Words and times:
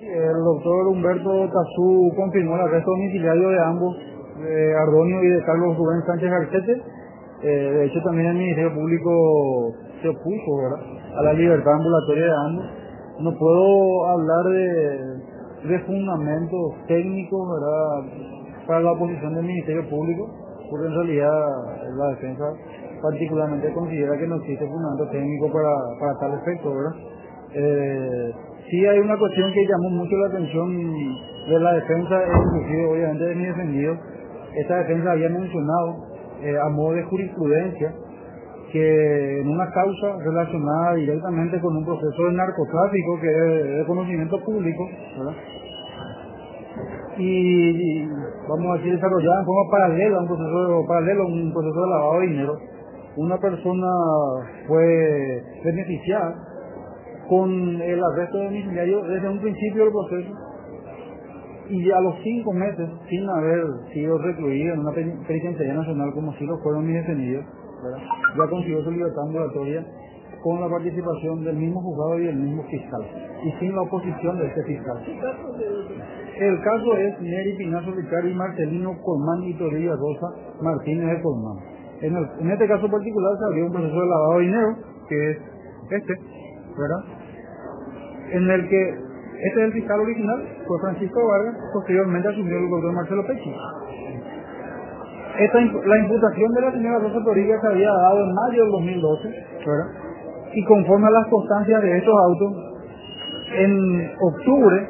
El 0.00 0.32
doctor 0.32 0.86
Humberto 0.86 1.46
Tazú 1.52 2.10
confirmó 2.16 2.54
el 2.54 2.62
arresto 2.62 2.90
domiciliario 2.90 3.50
de 3.50 3.58
ambos, 3.60 3.96
de 4.40 4.74
Ardonio 4.74 5.22
y 5.22 5.28
de 5.28 5.44
Carlos 5.44 5.76
Rubén 5.76 6.00
Sánchez 6.06 6.30
Garcete. 6.30 6.72
Eh, 7.42 7.46
de 7.46 7.84
hecho, 7.84 8.00
también 8.02 8.28
el 8.28 8.38
Ministerio 8.38 8.72
Público 8.72 9.74
se 10.00 10.08
opuso 10.08 10.50
a 11.18 11.22
la 11.22 11.34
libertad 11.34 11.74
ambulatoria 11.74 12.24
de 12.24 12.32
ambos. 12.48 12.64
No 13.20 13.30
puedo 13.36 14.06
hablar 14.08 14.44
de, 14.46 15.68
de 15.68 15.78
fundamentos 15.80 16.86
técnicos 16.88 17.48
¿verdad? 17.52 18.66
para 18.66 18.80
la 18.80 18.92
oposición 18.92 19.34
del 19.34 19.44
Ministerio 19.44 19.86
Público, 19.90 20.30
porque 20.70 20.86
en 20.86 20.94
realidad 20.94 21.44
la 21.98 22.08
defensa 22.16 22.44
particularmente 23.02 23.70
considera 23.74 24.16
que 24.16 24.26
no 24.26 24.36
existe 24.36 24.66
fundamento 24.66 25.10
técnico 25.12 25.52
para, 25.52 25.68
para 26.00 26.18
tal 26.20 26.40
efecto, 26.40 26.72
¿verdad? 26.74 27.19
Eh, 27.52 28.32
sí 28.70 28.86
hay 28.86 28.98
una 29.00 29.18
cuestión 29.18 29.52
que 29.52 29.66
llamó 29.66 29.90
mucho 29.90 30.16
la 30.16 30.28
atención 30.28 30.92
de 31.48 31.60
la 31.60 31.72
defensa, 31.74 32.20
inclusive 32.46 32.86
obviamente 32.86 33.24
de 33.24 33.34
mi 33.34 33.46
defendido. 33.46 33.96
Esta 34.56 34.78
defensa 34.78 35.12
había 35.12 35.28
mencionado 35.28 36.10
eh, 36.42 36.56
a 36.58 36.68
modo 36.68 36.94
de 36.94 37.02
jurisprudencia 37.04 37.92
que 38.72 39.40
en 39.40 39.48
una 39.48 39.68
causa 39.72 40.16
relacionada 40.24 40.94
directamente 40.94 41.60
con 41.60 41.76
un 41.76 41.84
proceso 41.84 42.24
de 42.24 42.32
narcotráfico 42.32 43.20
que 43.20 43.28
es 43.28 43.78
de 43.78 43.84
conocimiento 43.86 44.38
público, 44.44 44.88
¿verdad? 45.18 45.34
Y, 47.18 48.06
vamos 48.48 48.70
a 48.70 48.76
decir 48.78 48.94
desarrollada 48.94 49.40
en 49.40 49.44
forma 49.44 49.70
paralela, 49.70 50.20
un 50.20 50.28
proceso 50.28 50.84
paralelo, 50.86 51.26
un 51.26 51.52
proceso 51.52 51.82
de 51.82 51.90
lavado 51.90 52.20
de 52.20 52.26
dinero, 52.28 52.56
una 53.16 53.36
persona 53.38 53.88
fue 54.68 55.42
beneficiada 55.64 56.49
con 57.30 57.80
el 57.80 58.02
arresto 58.02 58.38
domiciliario 58.38 59.04
desde 59.04 59.28
un 59.28 59.38
principio 59.38 59.84
del 59.84 59.92
proceso 59.92 60.34
y 61.68 61.90
a 61.92 62.00
los 62.00 62.16
cinco 62.24 62.52
meses, 62.52 62.90
sin 63.08 63.28
haber 63.28 63.62
sido 63.94 64.18
recluido 64.18 64.74
en 64.74 64.80
una 64.80 64.90
penitenciaría 64.90 65.74
nacional 65.74 66.10
como 66.12 66.34
si 66.34 66.44
lo 66.44 66.58
fueron 66.58 66.84
mis 66.84 66.96
detenidos, 66.96 67.44
ya 68.36 68.50
consiguió 68.50 68.82
su 68.82 68.90
libertad 68.90 69.22
ambulatoria 69.28 69.86
con 70.42 70.60
la 70.60 70.68
participación 70.68 71.44
del 71.44 71.54
mismo 71.54 71.80
juzgado 71.80 72.18
y 72.18 72.26
del 72.26 72.36
mismo 72.36 72.64
fiscal 72.64 73.02
y 73.44 73.52
sin 73.60 73.76
la 73.76 73.82
oposición 73.82 74.36
de 74.36 74.46
este 74.46 74.64
fiscal. 74.64 74.98
El 76.36 76.60
caso 76.62 76.96
es 76.96 77.20
Neri 77.20 77.56
Pinazo 77.58 77.92
Ricardo 77.92 78.28
y 78.28 78.34
Marcelino 78.34 78.90
Colmán 79.04 79.44
y 79.44 79.54
Torilla 79.54 79.94
Rosa 79.94 80.26
Martínez 80.60 81.06
de 81.06 81.22
Colmán. 81.22 81.62
En, 82.00 82.16
el, 82.16 82.26
en, 82.40 82.50
este 82.50 82.66
caso 82.66 82.90
particular 82.90 83.32
se 83.38 83.44
abrió 83.44 83.66
un 83.66 83.72
proceso 83.72 84.00
de 84.00 84.06
lavado 84.08 84.38
de 84.38 84.44
dinero, 84.46 84.68
que 85.08 85.30
es 85.30 85.38
este, 85.90 86.14
¿verdad? 86.76 87.19
En 88.32 88.50
el 88.50 88.68
que 88.68 89.10
este 89.40 89.60
es 89.60 89.66
el 89.66 89.72
fiscal 89.72 90.00
original, 90.00 90.44
fue 90.66 90.78
Francisco 90.80 91.26
Vargas, 91.26 91.54
posteriormente 91.72 92.28
asumió 92.28 92.58
el 92.58 92.68
doctor 92.68 92.92
Marcelo 92.92 93.26
Pechi. 93.26 93.54
Esta, 95.38 95.60
la 95.60 95.98
imputación 95.98 96.52
de 96.52 96.60
la 96.60 96.72
señora 96.72 96.98
Rosa 96.98 97.24
Torilla 97.24 97.58
se 97.60 97.66
había 97.68 97.88
dado 97.88 98.20
en 98.20 98.34
mayo 98.34 98.62
del 98.62 98.70
2012, 98.72 99.28
¿verdad? 99.66 99.86
Y 100.52 100.64
conforme 100.64 101.06
a 101.06 101.10
las 101.10 101.26
constancias 101.28 101.82
de 101.82 101.96
estos 101.96 102.14
autos, 102.14 102.52
en 103.56 104.10
octubre, 104.20 104.88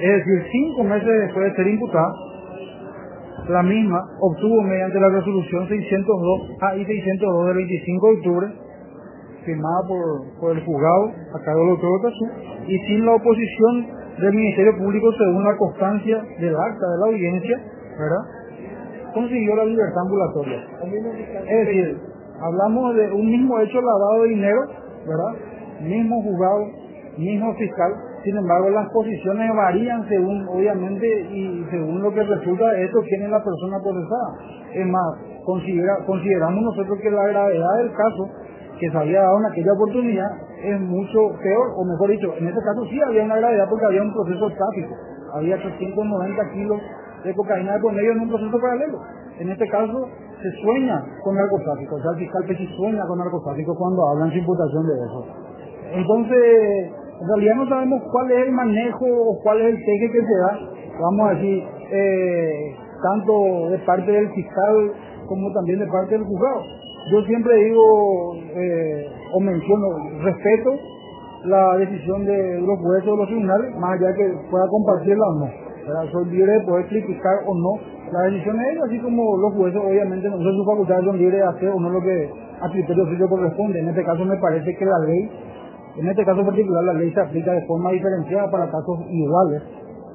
es 0.00 0.24
decir, 0.24 0.42
cinco 0.50 0.84
meses 0.84 1.06
después 1.06 1.44
de 1.50 1.56
ser 1.56 1.66
imputada, 1.68 2.12
la 3.48 3.62
misma 3.62 4.00
obtuvo 4.20 4.62
mediante 4.62 4.98
la 4.98 5.08
resolución 5.08 5.68
602 5.68 6.40
a 6.62 6.76
y 6.76 6.84
602 6.84 7.46
del 7.46 7.56
25 7.56 8.06
de 8.06 8.14
octubre, 8.14 8.46
firmada 9.46 9.80
por, 9.88 10.40
por 10.40 10.52
el 10.52 10.64
juzgado 10.64 11.04
a 11.32 11.38
cargo 11.44 11.60
del 11.60 11.70
doctor 11.70 11.90
Otazú, 12.00 12.26
y 12.66 12.78
sin 12.86 13.06
la 13.06 13.14
oposición 13.14 13.86
del 14.20 14.34
Ministerio 14.34 14.76
Público 14.76 15.12
según 15.16 15.44
la 15.44 15.56
constancia 15.56 16.16
del 16.40 16.56
acta 16.56 16.86
de 16.90 16.98
la 16.98 17.06
audiencia, 17.06 17.56
¿verdad? 17.98 18.36
consiguió 19.16 19.56
la 19.56 19.64
libertad 19.64 20.02
ambulatoria. 20.02 20.60
Es 21.48 21.66
decir, 21.66 21.98
hablamos 22.38 22.94
de 22.96 23.12
un 23.12 23.26
mismo 23.26 23.58
hecho 23.60 23.80
lavado 23.80 24.22
de 24.22 24.28
dinero, 24.28 24.60
¿verdad? 25.08 25.32
Mismo 25.80 26.22
juzgado, 26.22 26.66
mismo 27.16 27.54
fiscal, 27.54 27.92
sin 28.24 28.36
embargo 28.36 28.68
las 28.68 28.86
posiciones 28.92 29.48
varían 29.56 30.06
según, 30.08 30.46
obviamente, 30.48 31.06
y 31.30 31.64
según 31.70 32.02
lo 32.02 32.12
que 32.12 32.24
resulta 32.24 32.70
de 32.72 32.84
esto, 32.84 33.00
quién 33.08 33.22
es 33.22 33.30
la 33.30 33.42
persona 33.42 33.78
procesada. 33.82 34.28
Es 34.74 34.86
más, 34.86 35.42
considera, 35.46 35.96
consideramos 36.04 36.62
nosotros 36.62 36.98
que 37.00 37.10
la 37.10 37.26
gravedad 37.28 37.76
del 37.78 37.92
caso 37.92 38.28
que 38.78 38.90
se 38.90 38.98
había 38.98 39.22
dado 39.22 39.38
en 39.38 39.46
aquella 39.46 39.72
oportunidad 39.72 40.30
es 40.62 40.80
mucho 40.80 41.30
peor, 41.42 41.66
o 41.76 41.84
mejor 41.84 42.10
dicho, 42.10 42.32
en 42.38 42.48
ese 42.48 42.60
caso 42.60 42.84
sí 42.90 43.00
había 43.00 43.24
una 43.24 43.36
gravedad 43.36 43.66
porque 43.68 43.86
había 43.86 44.02
un 44.02 44.12
proceso 44.12 44.48
tráfico, 44.50 44.94
había 45.34 45.56
390 45.56 46.52
kilos 46.52 46.80
de 47.24 47.34
cocaína 47.34 47.74
de 47.74 47.80
por 47.80 47.92
medio 47.92 48.12
en 48.12 48.20
un 48.20 48.28
proceso 48.28 48.58
paralelo. 48.60 48.98
En 49.38 49.50
este 49.50 49.68
caso 49.68 50.08
se 50.42 50.50
sueña 50.62 51.04
con 51.22 51.34
narcotráfico, 51.34 51.96
o 51.96 52.00
sea, 52.00 52.10
el 52.12 52.18
fiscal 52.18 52.44
Pechi 52.46 52.66
sueña 52.76 53.02
con 53.06 53.18
narcotráfico 53.18 53.74
cuando 53.76 54.08
hablan 54.10 54.30
sin 54.30 54.40
imputación 54.40 54.86
de 54.86 54.94
eso. 54.94 55.26
Entonces, 55.92 56.92
en 57.20 57.28
realidad 57.28 57.54
no 57.56 57.68
sabemos 57.68 58.02
cuál 58.10 58.30
es 58.30 58.46
el 58.46 58.52
manejo 58.52 59.06
o 59.06 59.40
cuál 59.42 59.60
es 59.60 59.74
el 59.74 59.76
teje 59.76 60.12
que 60.12 60.20
se 60.20 60.36
da, 60.38 60.58
vamos 61.00 61.28
a 61.28 61.34
decir, 61.34 61.64
eh, 61.90 62.74
tanto 63.02 63.70
de 63.70 63.78
parte 63.78 64.10
del 64.10 64.28
fiscal 64.30 64.92
como 65.28 65.52
también 65.52 65.78
de 65.78 65.86
parte 65.86 66.12
del 66.12 66.24
juzgado. 66.24 66.62
Yo 67.10 67.22
siempre 67.22 67.54
digo 67.64 68.34
eh, 68.36 69.06
o 69.32 69.40
menciono, 69.40 69.86
respeto 70.22 70.70
la 71.44 71.76
decisión 71.76 72.24
de 72.24 72.60
los 72.60 72.78
jueces 72.80 73.08
o 73.08 73.16
los 73.16 73.28
tribunales, 73.28 73.76
más 73.76 73.92
allá 73.92 74.08
de 74.08 74.14
que 74.14 74.28
pueda 74.50 74.64
compartirla 74.68 75.24
o 75.26 75.34
no. 75.38 75.46
¿verdad? 75.86 76.10
Soy 76.10 76.24
libre 76.30 76.52
de 76.52 76.60
poder 76.66 76.86
criticar 76.86 77.34
o 77.46 77.54
no 77.54 77.96
la 78.12 78.22
decisión 78.30 78.56
de 78.56 78.70
ellos, 78.70 78.84
así 78.86 78.98
como 79.00 79.36
los 79.36 79.54
jueces 79.54 79.80
obviamente 79.82 80.28
no 80.28 80.36
son 80.38 80.56
sus 80.56 80.66
facultades, 80.66 81.04
son 81.04 81.18
libres 81.18 81.40
de 81.40 81.46
hacer 81.46 81.68
o 81.68 81.80
no 81.80 81.90
lo 81.90 82.00
que 82.00 82.30
a 82.60 82.68
criterio 82.70 83.04
suyo 83.06 83.28
corresponde. 83.28 83.80
En 83.80 83.88
este 83.88 84.04
caso 84.04 84.24
me 84.24 84.36
parece 84.36 84.76
que 84.76 84.84
la 84.84 84.98
ley 85.06 85.30
en 85.98 86.06
este 86.08 86.24
caso 86.24 86.44
particular 86.44 86.84
la 86.84 86.92
ley 86.92 87.10
se 87.10 87.20
aplica 87.20 87.52
de 87.52 87.66
forma 87.66 87.90
diferenciada 87.90 88.50
para 88.50 88.66
casos 88.66 88.98
iguales. 89.08 89.62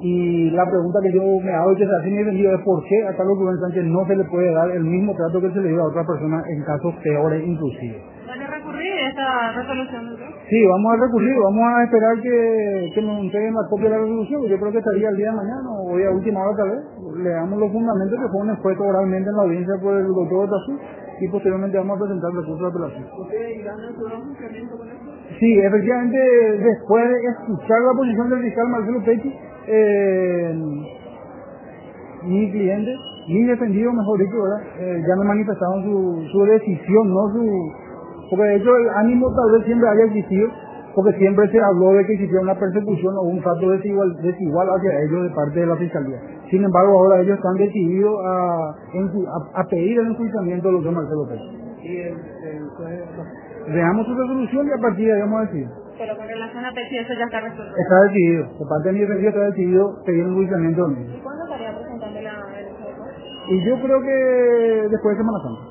Y 0.00 0.50
la 0.50 0.64
pregunta 0.64 1.00
que 1.02 1.12
yo 1.12 1.22
me 1.42 1.52
hago 1.52 1.72
y 1.72 1.76
que 1.76 1.86
se 1.86 1.94
hace 1.96 2.10
mi 2.10 2.22
vendido 2.22 2.54
es 2.54 2.62
por 2.62 2.82
qué 2.84 3.06
a 3.06 3.16
Carlos 3.16 3.38
Rubén 3.38 3.58
Sánchez 3.60 3.84
no 3.84 4.06
se 4.06 4.16
le 4.16 4.24
puede 4.24 4.52
dar 4.52 4.70
el 4.70 4.84
mismo 4.84 5.14
trato 5.14 5.40
que 5.40 5.50
se 5.50 5.60
le 5.60 5.70
dio 5.70 5.82
a 5.82 5.88
otra 5.88 6.06
persona 6.06 6.42
en 6.48 6.62
casos 6.62 6.94
peores 7.02 7.42
inclusive. 7.44 7.98
¿Van 8.28 8.42
a 8.42 8.46
recurrir 8.46 8.92
esta 9.08 9.52
resolución? 9.52 10.16
Sí, 10.48 10.66
vamos 10.66 10.92
a 10.92 10.96
recurrir, 11.02 11.34
vamos 11.34 11.64
a 11.64 11.84
esperar 11.84 12.20
que, 12.20 12.90
que 12.94 13.02
nos 13.02 13.18
entreguen 13.24 13.54
la 13.54 13.66
copia 13.68 13.90
de 13.90 13.96
la 13.96 14.02
resolución. 14.02 14.46
Yo 14.46 14.58
creo 14.58 14.72
que 14.72 14.78
estaría 14.78 15.08
el 15.08 15.16
día 15.16 15.30
de 15.30 15.36
mañana 15.36 15.68
o 15.72 15.92
hoy 15.92 16.04
a 16.04 16.10
última 16.10 16.40
hora 16.40 16.56
tal 16.56 16.70
vez. 16.70 16.82
Le 17.24 17.30
damos 17.30 17.58
los 17.58 17.72
fundamentos 17.72 18.14
que 18.20 18.28
fueron 18.30 18.50
expuestos 18.54 18.86
oralmente 18.86 19.30
en 19.30 19.36
la 19.36 19.42
audiencia 19.42 19.74
por 19.82 19.96
el 19.96 20.06
doctor 20.06 20.46
Otazú 20.46 20.78
y 21.20 21.28
posteriormente 21.28 21.78
vamos 21.78 21.96
a 21.96 22.00
presentar 22.04 22.30
el 22.30 22.36
recurso 22.38 22.62
de 22.62 22.70
apelación. 22.70 23.04
¿Ustedes 23.18 23.58
irán 23.58 23.80
a 23.80 23.88
su 23.88 24.06
funcionamiento 24.06 24.78
con 24.78 24.88
esto? 24.88 25.10
Sí, 25.40 25.58
efectivamente, 25.58 26.18
después 26.62 27.04
de 27.08 27.16
escuchar 27.26 27.80
la 27.82 27.94
posición 27.96 28.30
del 28.30 28.42
fiscal 28.42 28.68
Marcelo 28.68 29.04
Pechi, 29.04 29.34
eh, 29.70 30.54
mi 32.24 32.50
cliente, 32.50 32.96
mi 33.28 33.44
defendido, 33.44 33.92
mejor 33.92 34.18
dicho. 34.18 34.36
Eh, 34.78 35.02
ya 35.06 35.16
me 35.16 35.24
manifestaron 35.24 35.82
su, 35.84 36.44
decisión, 36.44 37.12
no 37.12 37.28
su... 37.32 37.44
Porque 38.30 38.44
de 38.44 38.56
hecho 38.56 38.76
el 38.76 38.88
ánimo 38.96 39.26
tal 39.34 39.52
vez 39.52 39.66
siempre 39.66 39.88
haya 39.88 40.04
existido, 40.04 40.48
porque 40.94 41.16
siempre 41.18 41.48
se 41.50 41.60
habló 41.60 41.92
de 41.92 42.04
que 42.04 42.12
existía 42.12 42.40
una 42.40 42.58
persecución 42.58 43.14
o 43.16 43.22
un 43.22 43.40
trato 43.40 43.70
desigual, 43.70 44.14
desigual 44.22 44.68
hacia 44.68 45.00
ellos 45.00 45.22
de 45.22 45.30
parte 45.30 45.60
de 45.60 45.66
la 45.66 45.76
fiscalía. 45.76 46.20
Sin 46.50 46.64
embargo, 46.64 46.92
ahora 46.98 47.20
ellos 47.20 47.36
están 47.36 47.54
decididos 47.54 48.14
a, 48.24 48.74
a, 49.54 49.64
pedir 49.64 49.98
el 49.98 50.08
enjuiciamiento 50.08 50.68
de 50.68 50.74
los 50.74 50.84
de 50.84 50.90
Marcelo 50.90 51.28
Pechi. 51.28 51.67
Y 51.82 51.96
el, 52.00 52.14
el, 52.14 53.72
Veamos 53.72 54.06
su 54.06 54.14
resolución 54.14 54.66
y 54.66 54.72
a 54.72 54.82
partir 54.82 55.06
de 55.06 55.12
ahí 55.12 55.20
vamos 55.20 55.40
a 55.40 55.44
decir. 55.46 55.68
Pero 55.98 56.16
con 56.16 56.28
relación 56.28 56.64
a 56.64 56.72
Pechi 56.72 56.98
eso 56.98 57.12
ya 57.18 57.24
está 57.24 57.40
resuelto. 57.40 57.74
Está 57.76 58.02
decidido. 58.04 58.48
Por 58.56 58.68
parte 58.68 58.88
de 58.88 58.92
mi 58.94 59.00
defensa 59.00 59.28
está 59.28 59.40
decidido 59.50 60.02
pedir 60.04 60.24
un 60.24 60.30
enjuiciamiento. 60.30 60.90
¿Y 60.90 61.20
cuándo 61.20 61.44
estaría 61.44 61.74
presentando 61.74 62.20
la 62.20 62.32
el 62.58 63.54
Y 63.54 63.64
yo 63.66 63.82
creo 63.82 64.00
que 64.00 64.88
después 64.90 65.16
de 65.16 65.22
Semana 65.22 65.38
Santa. 65.42 65.67